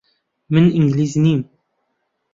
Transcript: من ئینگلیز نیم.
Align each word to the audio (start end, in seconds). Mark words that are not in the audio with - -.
من 0.53 0.65
ئینگلیز 0.75 1.13
نیم. 1.23 1.41